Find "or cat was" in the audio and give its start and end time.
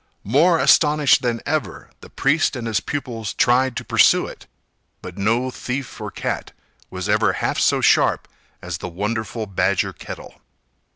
6.01-7.07